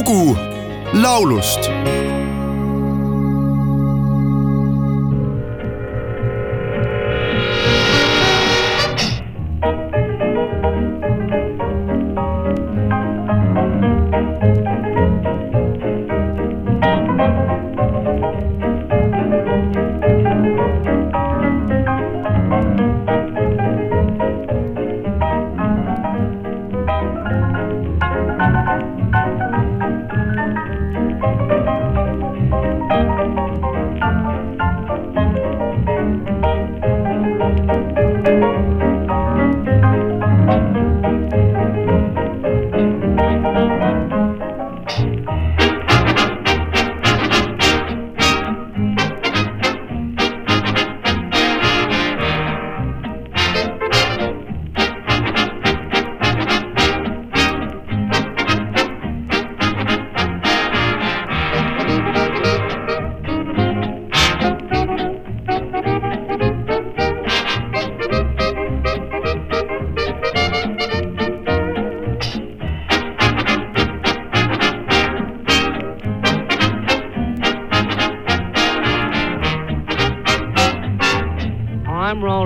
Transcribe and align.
lugu 0.00 0.36
laulust 0.92 1.60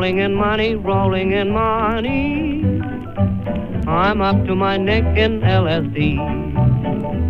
rolling 0.05 0.21
in 0.21 0.35
money, 0.35 0.75
rolling 0.75 1.33
in 1.33 1.51
money. 1.51 2.63
I'm 3.87 4.21
up 4.21 4.47
to 4.47 4.55
my 4.55 4.77
neck 4.77 5.05
in 5.17 5.41
LSD. 5.41 5.99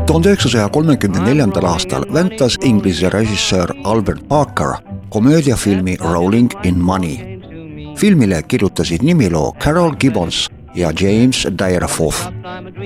tuhande 0.06 0.28
üheksasaja 0.28 0.68
kolmekümne 0.68 1.22
neljandal 1.24 1.64
aastal 1.64 2.04
väntas 2.14 2.56
Inglise 2.64 3.12
režissöör 3.12 3.70
Albert 3.84 4.28
Parker 4.28 4.74
komöödiafilmi 5.10 5.96
Rolling 5.96 6.50
in 6.64 6.78
Money. 6.78 7.40
filmile 7.96 8.42
kirjutasid 8.42 9.02
nimiloo 9.02 9.52
Carol 9.60 9.94
Gibbons 9.96 10.48
ja 10.74 10.92
James 11.00 11.46
Dyreforth. 11.58 12.32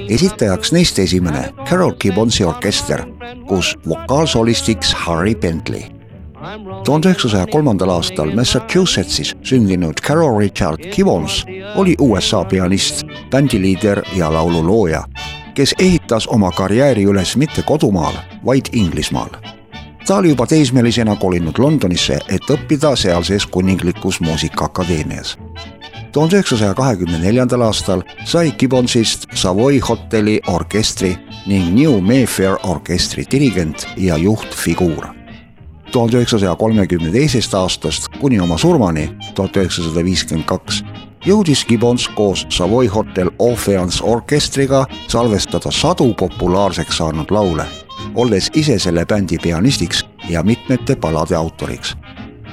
esitajaks 0.09 0.73
neist 0.73 0.99
esimene 0.99 1.53
Carol 1.69 1.93
Gibbonsi 2.01 2.45
orkester, 2.45 3.05
kus 3.47 3.79
vokaalsolistiks 3.89 4.95
Harry 4.95 5.35
Bentley 5.35 5.98
tuhande 6.85 7.09
üheksasaja 7.09 7.47
kolmandal 7.47 7.89
aastal 7.89 8.31
Massachusettsis 8.35 9.35
sündinud 9.43 10.01
Carol 10.03 10.39
Richard 10.39 10.79
Gibbons 10.95 11.45
oli 11.75 11.95
USA 11.99 12.45
pianist, 12.45 13.07
bändiliider 13.31 14.03
ja 14.17 14.33
laululooja, 14.33 15.05
kes 15.55 15.75
ehitas 15.79 16.27
oma 16.27 16.51
karjääri 16.51 17.05
üles 17.05 17.37
mitte 17.37 17.63
kodumaal, 17.63 18.15
vaid 18.45 18.67
Inglismaal. 18.73 19.31
ta 20.07 20.17
oli 20.17 20.29
juba 20.29 20.47
teismelisena 20.47 21.17
kolinud 21.17 21.59
Londonisse, 21.59 22.19
et 22.29 22.51
õppida 22.51 22.97
sealses 22.97 23.47
kuninglikus 23.47 24.21
muusikaakadeemias. 24.21 25.39
tuhande 26.13 26.37
üheksasaja 26.37 26.75
kahekümne 26.75 27.19
neljandal 27.19 27.61
aastal 27.61 28.03
sai 28.25 28.53
Gibbonsist 28.53 29.27
Savoy 29.35 29.79
hotelli 29.79 30.41
orkestri 30.47 31.17
ning 31.47 31.75
New 31.75 32.01
Mayfair 32.01 32.57
orkestri 32.63 33.25
dirigent 33.31 33.87
ja 33.97 34.17
juhtfiguur 34.17 35.18
tuhande 35.93 36.17
üheksasaja 36.17 36.55
kolmekümne 36.55 37.11
teisest 37.13 37.55
aastast 37.55 38.09
kuni 38.21 38.41
oma 38.41 38.59
surmani 38.59 39.11
tuhat 39.35 39.57
üheksasada 39.57 40.05
viiskümmend 40.05 40.47
kaks 40.49 40.83
jõudis 41.27 41.65
Gibbons 41.69 42.09
koos 42.17 42.47
Savoy 42.51 42.87
Hotel 42.87 43.31
Orpheans 43.39 44.01
orkestriga 44.03 44.85
salvestada 45.09 45.71
sadu 45.71 46.13
populaarseks 46.15 46.97
saanud 46.97 47.31
laule, 47.31 47.67
olles 48.15 48.51
ise 48.55 48.79
selle 48.79 49.07
bändi 49.07 49.39
pianistiks 49.43 50.05
ja 50.29 50.43
mitmete 50.43 50.97
palade 50.97 51.37
autoriks. 51.37 51.97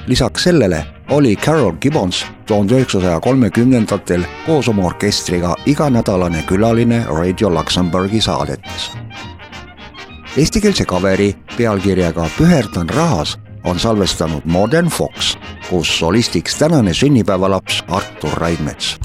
lisaks 0.08 0.44
sellele 0.44 0.86
oli 1.10 1.36
Carol 1.36 1.74
Gibbons 1.82 2.26
tuhande 2.46 2.76
üheksasaja 2.76 3.20
kolmekümnendatel 3.20 4.24
koos 4.46 4.68
oma 4.68 4.86
orkestriga 4.86 5.56
iganädalane 5.66 6.44
külaline 6.48 7.06
Radio 7.10 7.50
Luxembourgi 7.50 8.22
saadetes 8.22 9.05
eestikeelse 10.38 10.86
kaveri 10.86 11.30
pealkirjaga 11.58 12.28
Püherdan 12.38 12.90
rahas 12.90 13.38
on 13.64 13.80
salvestanud 13.80 14.44
Modern 14.46 14.88
Fox, 14.88 15.38
kus 15.70 16.00
solistiks 16.00 16.56
tänane 16.60 16.94
sünnipäevalaps 16.94 17.84
Artur 17.88 18.34
Raidmets. 18.34 18.98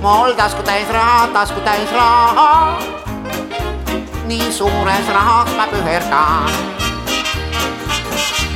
Mul 0.00 0.32
tasku 0.32 0.62
täis 0.62 0.88
raha, 0.88 1.26
tasku 1.32 1.60
täis 1.60 1.92
raha. 1.92 2.78
nii 4.24 4.52
suures 4.52 5.08
rahas 5.08 5.50
ma 5.56 5.66
püherdan. 5.66 6.52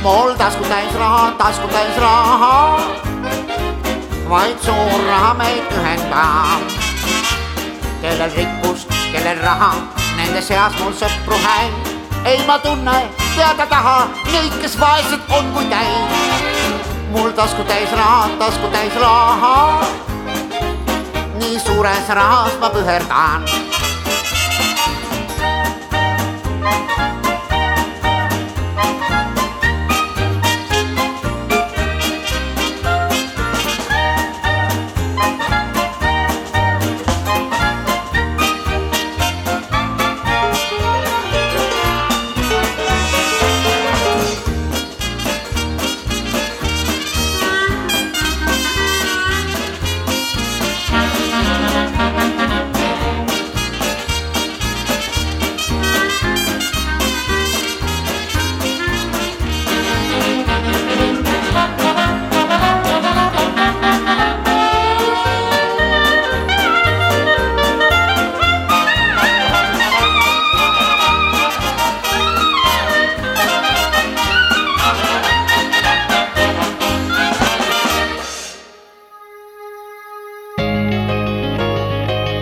mul 0.01 0.33
tasku 0.37 0.63
täis 0.63 0.93
raha, 0.93 1.31
tasku 1.37 1.67
täis 1.67 1.97
raha. 1.97 2.79
vaid 4.29 4.57
suur 4.61 5.01
raha 5.07 5.33
meid 5.33 5.69
ühendab. 5.77 6.65
kellel 8.01 8.31
rikkust, 8.35 8.89
kellel 9.11 9.37
raha, 9.41 9.73
nende 10.17 10.41
seas 10.41 10.73
mul 10.79 10.93
sõpru 10.93 11.37
häid. 11.45 11.73
ei, 12.25 12.41
ma 12.47 12.57
tunne 12.57 12.97
teada 13.35 13.65
taha 13.69 14.07
neid, 14.31 14.57
kes 14.61 14.79
vaesed 14.79 15.21
on 15.29 15.53
kui 15.53 15.65
täis. 15.69 16.89
mul 17.13 17.31
tasku 17.31 17.63
täis 17.63 17.91
raha, 17.91 18.29
tasku 18.39 18.67
täis 18.73 18.97
raha 18.97 20.14
nii 21.45 21.59
suures 21.61 22.07
rahas 22.09 22.53
ma 22.61 22.69
püherdan. 22.73 23.45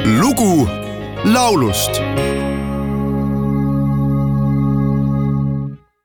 lugu 0.06 0.68
laulust. 1.26 2.02